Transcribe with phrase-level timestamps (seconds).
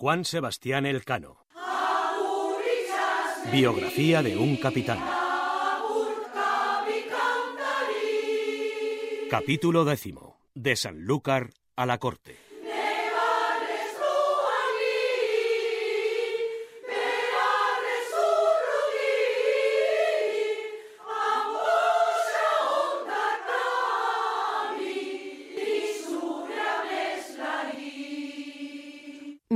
[0.00, 1.38] Juan Sebastián Elcano.
[3.50, 5.00] Biografía de un capitán.
[9.28, 10.38] Capítulo décimo.
[10.54, 12.47] De Sanlúcar a la corte.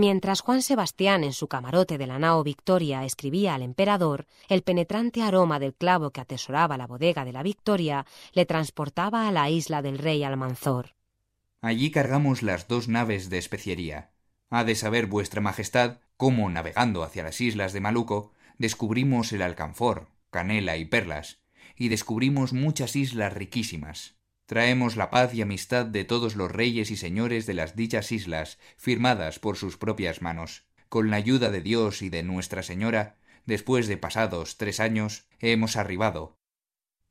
[0.00, 5.20] Mientras Juan Sebastián en su camarote de la nao Victoria escribía al emperador, el penetrante
[5.20, 9.82] aroma del clavo que atesoraba la bodega de la Victoria le transportaba a la isla
[9.82, 10.94] del rey Almanzor.
[11.60, 14.12] Allí cargamos las dos naves de especiería.
[14.48, 20.08] Ha de saber vuestra majestad cómo, navegando hacia las islas de Maluco, descubrimos el alcanfor,
[20.30, 21.42] canela y perlas,
[21.76, 24.16] y descubrimos muchas islas riquísimas,
[24.50, 28.58] Traemos la paz y amistad de todos los reyes y señores de las dichas islas,
[28.76, 30.64] firmadas por sus propias manos.
[30.88, 33.16] Con la ayuda de Dios y de Nuestra Señora,
[33.46, 36.36] después de pasados tres años, hemos arribado.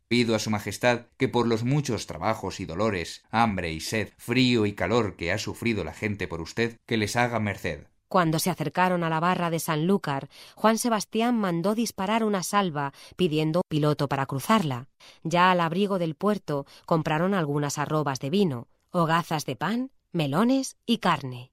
[0.09, 4.65] Pido a Su Majestad que por los muchos trabajos y dolores, hambre y sed, frío
[4.65, 7.85] y calor que ha sufrido la gente por usted, que les haga merced.
[8.09, 13.59] Cuando se acercaron a la barra de Sanlúcar, Juan Sebastián mandó disparar una salva, pidiendo
[13.59, 14.87] un piloto para cruzarla.
[15.21, 20.97] Ya al abrigo del puerto compraron algunas arrobas de vino, hogazas de pan, melones y
[20.97, 21.51] carne.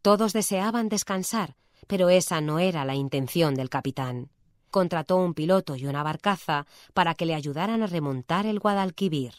[0.00, 1.56] Todos deseaban descansar,
[1.88, 4.30] pero esa no era la intención del capitán.
[4.70, 9.34] Contrató un piloto y una barcaza para que le ayudaran a remontar el Guadalquivir.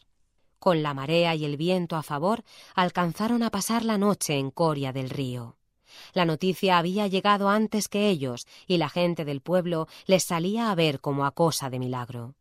[0.60, 2.44] Con la marea y el viento a favor,
[2.76, 5.56] alcanzaron a pasar la noche en Coria del río.
[6.14, 10.76] La noticia había llegado antes que ellos y la gente del pueblo les salía a
[10.76, 12.36] ver como a cosa de milagro.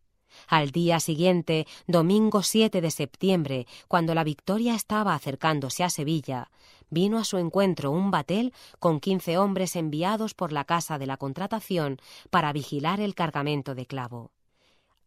[0.46, 6.50] Al día siguiente, domingo 7 de septiembre, cuando la victoria estaba acercándose a Sevilla,
[6.88, 11.16] vino a su encuentro un batel con quince hombres enviados por la casa de la
[11.16, 11.98] contratación
[12.30, 14.32] para vigilar el cargamento de clavo.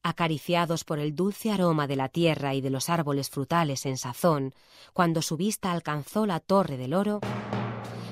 [0.02, 4.54] Acariciados por el dulce aroma de la tierra y de los árboles frutales en sazón,
[4.92, 7.22] cuando su vista alcanzó la torre del oro,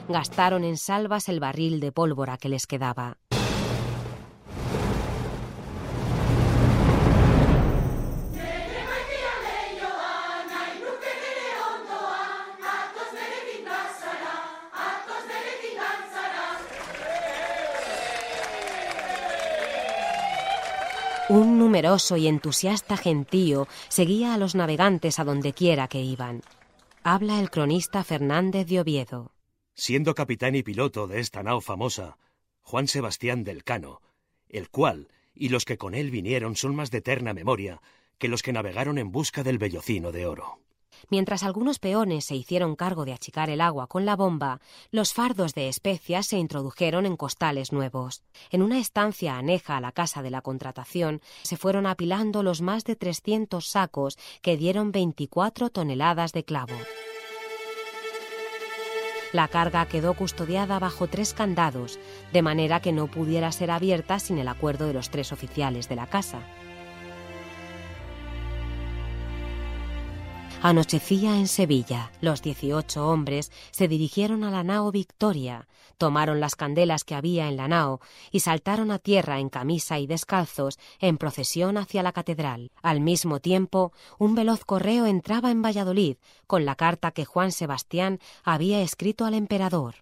[0.07, 3.17] gastaron en salvas el barril de pólvora que les quedaba.
[21.31, 26.41] Un numeroso y entusiasta gentío seguía a los navegantes a donde quiera que iban.
[27.03, 29.31] Habla el cronista Fernández de Oviedo.
[29.75, 32.17] Siendo capitán y piloto de esta nao famosa,
[32.61, 34.01] Juan Sebastián del Cano,
[34.49, 37.81] el cual y los que con él vinieron son más de eterna memoria
[38.17, 40.59] que los que navegaron en busca del bellocino de oro.
[41.09, 44.61] Mientras algunos peones se hicieron cargo de achicar el agua con la bomba,
[44.91, 48.23] los fardos de especias se introdujeron en costales nuevos.
[48.51, 52.83] En una estancia aneja a la casa de la contratación se fueron apilando los más
[52.83, 56.75] de trescientos sacos que dieron veinticuatro toneladas de clavo.
[59.33, 61.99] La carga quedó custodiada bajo tres candados,
[62.33, 65.95] de manera que no pudiera ser abierta sin el acuerdo de los tres oficiales de
[65.95, 66.39] la casa.
[70.63, 72.11] Anochecía en Sevilla.
[72.21, 75.67] Los dieciocho hombres se dirigieron a la nao Victoria,
[75.97, 77.99] tomaron las candelas que había en la nao
[78.29, 82.71] y saltaron a tierra en camisa y descalzos en procesión hacia la catedral.
[82.83, 88.19] Al mismo tiempo, un veloz correo entraba en Valladolid con la carta que Juan Sebastián
[88.43, 89.95] había escrito al emperador.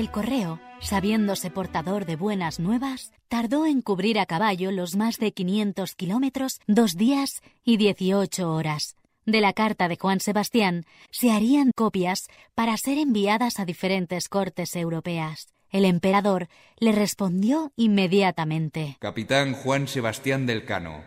[0.00, 5.32] El correo sabiéndose portador de buenas nuevas, tardó en cubrir a caballo los más de
[5.32, 8.96] 500 kilómetros, dos días y 18 horas.
[9.26, 14.74] De la carta de Juan Sebastián se harían copias para ser enviadas a diferentes cortes
[14.74, 15.48] europeas.
[15.68, 16.48] El emperador
[16.78, 18.96] le respondió inmediatamente.
[19.00, 21.02] Capitán Juan Sebastián del Cano,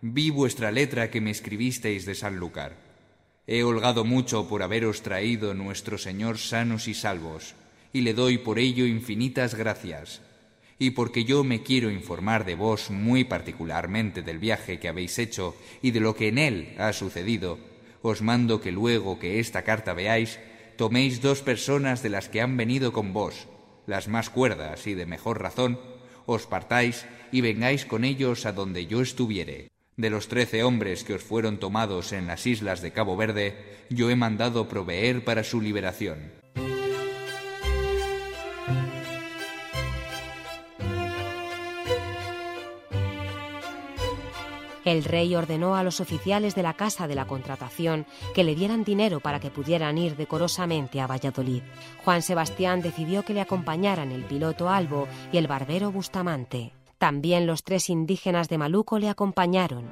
[0.00, 2.76] vi vuestra letra que me escribisteis de Sanlúcar.
[3.48, 7.56] He holgado mucho por haberos traído nuestro Señor sanos y salvos
[7.92, 10.22] y le doy por ello infinitas gracias.
[10.78, 15.56] Y porque yo me quiero informar de vos muy particularmente del viaje que habéis hecho
[15.82, 17.58] y de lo que en él ha sucedido,
[18.02, 20.38] os mando que luego que esta carta veáis,
[20.76, 23.48] toméis dos personas de las que han venido con vos,
[23.86, 25.80] las más cuerdas y de mejor razón,
[26.26, 29.68] os partáis y vengáis con ellos a donde yo estuviere.
[29.96, 33.56] De los trece hombres que os fueron tomados en las islas de Cabo Verde,
[33.90, 36.30] yo he mandado proveer para su liberación.
[44.88, 48.84] El rey ordenó a los oficiales de la Casa de la Contratación que le dieran
[48.84, 51.62] dinero para que pudieran ir decorosamente a Valladolid.
[52.06, 56.72] Juan Sebastián decidió que le acompañaran el piloto Albo y el barbero Bustamante.
[56.96, 59.90] También los tres indígenas de Maluco le acompañaron.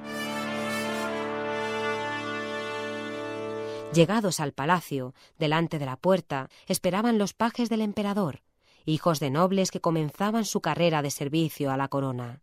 [3.92, 8.40] Llegados al palacio, delante de la puerta, esperaban los pajes del emperador,
[8.86, 12.40] hijos de nobles que comenzaban su carrera de servicio a la corona.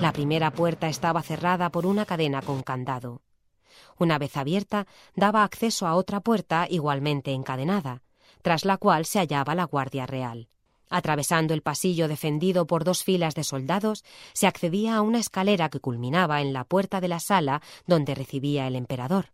[0.00, 3.20] La primera puerta estaba cerrada por una cadena con candado.
[3.98, 4.86] Una vez abierta,
[5.16, 8.02] daba acceso a otra puerta igualmente encadenada,
[8.42, 10.48] tras la cual se hallaba la Guardia Real.
[10.88, 14.04] Atravesando el pasillo defendido por dos filas de soldados,
[14.34, 18.68] se accedía a una escalera que culminaba en la puerta de la sala donde recibía
[18.68, 19.32] el emperador.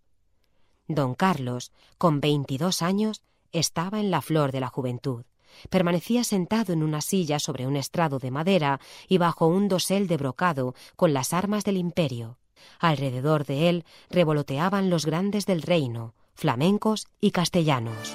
[0.88, 3.22] Don Carlos, con veintidós años,
[3.52, 5.24] estaba en la flor de la juventud.
[5.70, 10.16] Permanecía sentado en una silla sobre un estrado de madera y bajo un dosel de
[10.16, 12.38] brocado con las armas del imperio.
[12.78, 18.14] Alrededor de él revoloteaban los grandes del reino, flamencos y castellanos.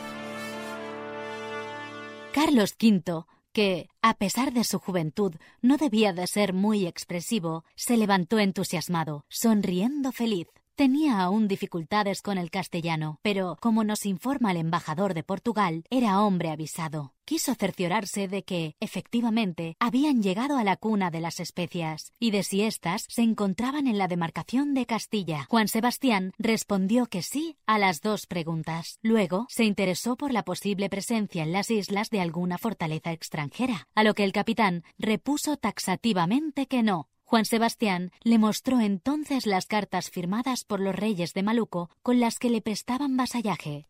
[2.34, 7.98] Carlos V, que, a pesar de su juventud, no debía de ser muy expresivo, se
[7.98, 10.48] levantó entusiasmado, sonriendo feliz.
[10.80, 16.22] Tenía aún dificultades con el castellano, pero, como nos informa el embajador de Portugal, era
[16.22, 17.12] hombre avisado.
[17.26, 22.44] Quiso cerciorarse de que, efectivamente, habían llegado a la cuna de las especias y de
[22.44, 25.48] si éstas se encontraban en la demarcación de Castilla.
[25.50, 29.00] Juan Sebastián respondió que sí a las dos preguntas.
[29.02, 34.06] Luego se interesó por la posible presencia en las islas de alguna fortaleza extranjera, a
[34.06, 40.10] lo que el capitán repuso taxativamente que no, Juan Sebastián le mostró entonces las cartas
[40.10, 43.86] firmadas por los reyes de Maluco con las que le prestaban vasallaje.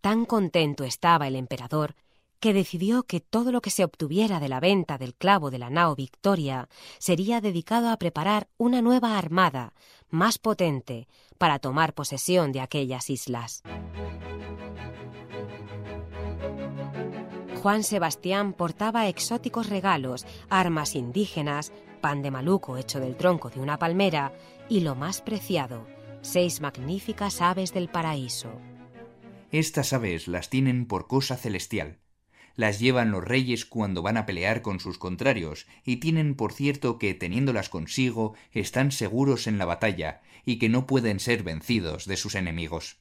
[0.00, 1.94] Tan contento estaba el emperador
[2.40, 5.70] que decidió que todo lo que se obtuviera de la venta del clavo de la
[5.70, 9.72] nao Victoria sería dedicado a preparar una nueva armada,
[10.08, 11.06] más potente,
[11.38, 13.62] para tomar posesión de aquellas islas.
[17.62, 23.78] Juan Sebastián portaba exóticos regalos, armas indígenas, pan de maluco hecho del tronco de una
[23.78, 24.32] palmera
[24.68, 25.86] y lo más preciado,
[26.22, 28.50] seis magníficas aves del paraíso.
[29.50, 31.98] Estas aves las tienen por cosa celestial.
[32.56, 36.98] Las llevan los reyes cuando van a pelear con sus contrarios, y tienen por cierto
[36.98, 42.16] que, teniéndolas consigo, están seguros en la batalla, y que no pueden ser vencidos de
[42.16, 42.98] sus enemigos.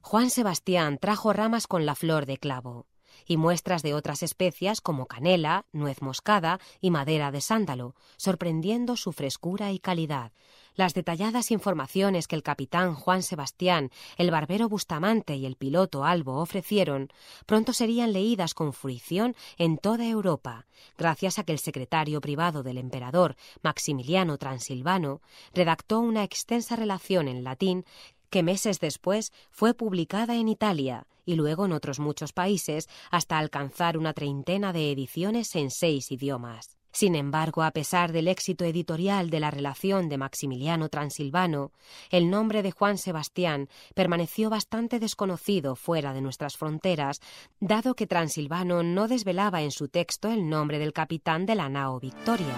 [0.00, 2.86] Juan Sebastián trajo ramas con la flor de clavo
[3.26, 9.12] y muestras de otras especias como canela, nuez moscada y madera de sándalo, sorprendiendo su
[9.12, 10.32] frescura y calidad.
[10.74, 16.40] Las detalladas informaciones que el capitán Juan Sebastián, el barbero Bustamante y el piloto Albo
[16.40, 17.10] ofrecieron
[17.44, 20.66] pronto serían leídas con fruición en toda Europa,
[20.96, 25.20] gracias a que el secretario privado del emperador, Maximiliano Transilvano,
[25.52, 27.84] redactó una extensa relación en latín
[28.32, 33.98] que meses después fue publicada en Italia y luego en otros muchos países hasta alcanzar
[33.98, 36.78] una treintena de ediciones en seis idiomas.
[36.94, 41.72] Sin embargo, a pesar del éxito editorial de la relación de Maximiliano Transilvano,
[42.10, 47.20] el nombre de Juan Sebastián permaneció bastante desconocido fuera de nuestras fronteras,
[47.60, 52.00] dado que Transilvano no desvelaba en su texto el nombre del capitán de la nao
[52.00, 52.56] Victoria.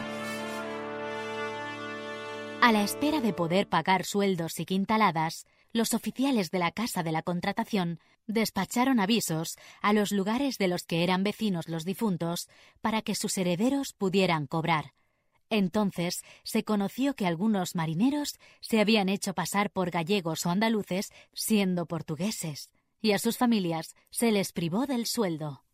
[2.61, 7.13] A la espera de poder pagar sueldos y quintaladas, los oficiales de la Casa de
[7.13, 12.49] la Contratación despacharon avisos a los lugares de los que eran vecinos los difuntos
[12.81, 14.95] para que sus herederos pudieran cobrar.
[15.51, 21.87] Entonces se conoció que algunos marineros se habían hecho pasar por gallegos o andaluces siendo
[21.87, 22.71] portugueses,
[23.03, 25.65] y a sus familias se les privó del sueldo.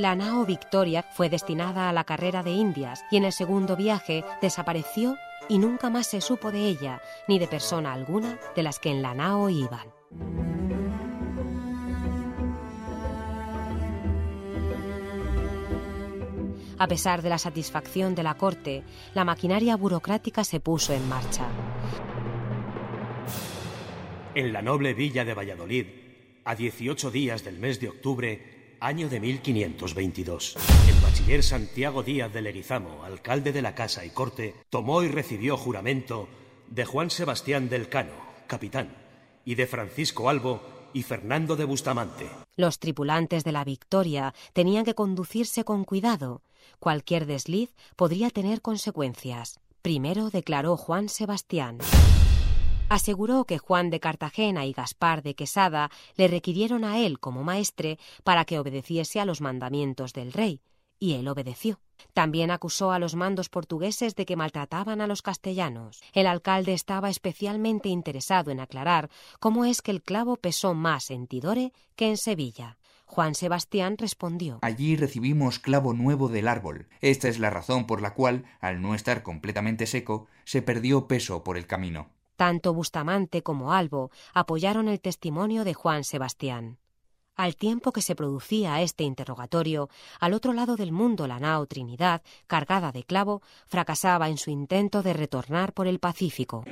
[0.00, 4.24] La nao Victoria fue destinada a la carrera de Indias y en el segundo viaje
[4.40, 8.88] desapareció y nunca más se supo de ella ni de persona alguna de las que
[8.88, 9.92] en la nao iban.
[16.78, 21.46] A pesar de la satisfacción de la corte, la maquinaria burocrática se puso en marcha.
[24.34, 25.86] En la noble villa de Valladolid,
[26.46, 30.56] a 18 días del mes de octubre, año de 1522.
[30.88, 35.56] El bachiller Santiago Díaz de Leguizamo, alcalde de la Casa y Corte, tomó y recibió
[35.56, 36.28] juramento
[36.68, 38.12] de Juan Sebastián del Cano,
[38.46, 38.96] capitán,
[39.44, 40.60] y de Francisco Albo
[40.92, 42.28] y Fernando de Bustamante.
[42.56, 46.42] Los tripulantes de la Victoria tenían que conducirse con cuidado.
[46.78, 49.60] Cualquier desliz podría tener consecuencias.
[49.82, 51.78] Primero declaró Juan Sebastián.
[52.90, 58.00] Aseguró que Juan de Cartagena y Gaspar de Quesada le requirieron a él como maestre
[58.24, 60.60] para que obedeciese a los mandamientos del rey,
[60.98, 61.80] y él obedeció.
[62.14, 66.00] También acusó a los mandos portugueses de que maltrataban a los castellanos.
[66.14, 71.28] El alcalde estaba especialmente interesado en aclarar cómo es que el clavo pesó más en
[71.28, 72.76] Tidore que en Sevilla.
[73.06, 76.88] Juan Sebastián respondió Allí recibimos clavo nuevo del árbol.
[77.00, 81.44] Esta es la razón por la cual, al no estar completamente seco, se perdió peso
[81.44, 82.10] por el camino.
[82.40, 86.78] Tanto Bustamante como Albo apoyaron el testimonio de Juan Sebastián.
[87.36, 92.22] Al tiempo que se producía este interrogatorio, al otro lado del mundo la nao Trinidad,
[92.46, 96.64] cargada de clavo, fracasaba en su intento de retornar por el Pacífico.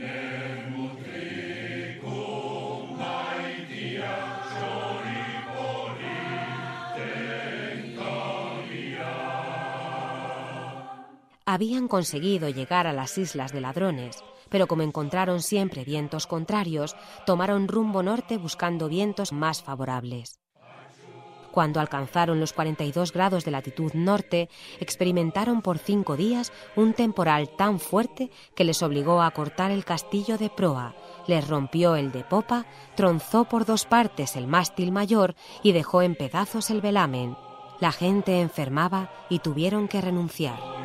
[11.50, 17.69] Habían conseguido llegar a las Islas de Ladrones, pero como encontraron siempre vientos contrarios, tomaron
[17.69, 20.40] rumbo norte buscando vientos más favorables.
[21.50, 27.81] Cuando alcanzaron los 42 grados de latitud norte, experimentaron por cinco días un temporal tan
[27.81, 30.95] fuerte que les obligó a cortar el castillo de proa,
[31.26, 36.14] les rompió el de popa, tronzó por dos partes el mástil mayor y dejó en
[36.14, 37.38] pedazos el velamen.
[37.81, 40.78] La gente enfermaba y tuvieron que renunciar.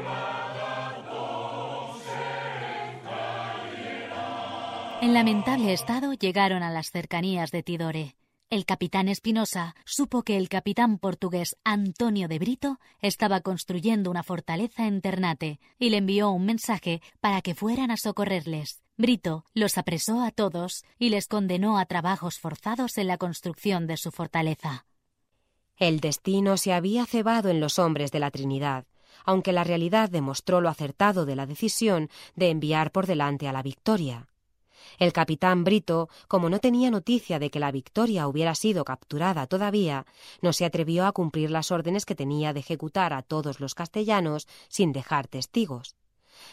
[5.04, 8.16] En lamentable estado llegaron a las cercanías de Tidore.
[8.50, 14.88] El capitán Espinosa supo que el capitán portugués Antonio de Brito estaba construyendo una fortaleza
[14.88, 18.82] en Ternate y le envió un mensaje para que fueran a socorrerles.
[18.96, 23.98] Brito los apresó a todos y les condenó a trabajos forzados en la construcción de
[23.98, 24.86] su fortaleza.
[25.76, 28.86] El destino se había cebado en los hombres de la Trinidad,
[29.26, 33.64] aunque la realidad demostró lo acertado de la decisión de enviar por delante a la
[33.64, 34.30] victoria.
[35.00, 40.06] El capitán Brito, como no tenía noticia de que la Victoria hubiera sido capturada todavía,
[40.42, 44.48] no se atrevió a cumplir las órdenes que tenía de ejecutar a todos los castellanos
[44.68, 45.96] sin dejar testigos.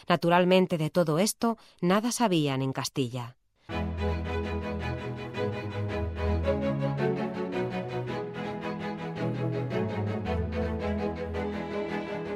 [0.07, 3.35] Naturalmente de todo esto nada sabían en Castilla.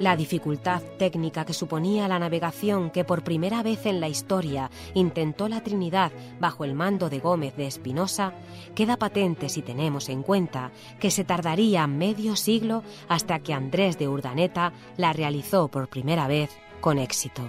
[0.05, 5.49] La dificultad técnica que suponía la navegación que por primera vez en la historia intentó
[5.49, 8.31] la Trinidad bajo el mando de Gómez de Espinosa
[8.75, 10.69] queda patente si tenemos en cuenta
[10.99, 16.51] que se tardaría medio siglo hasta que Andrés de Urdaneta la realizó por primera vez
[16.81, 17.41] con éxito.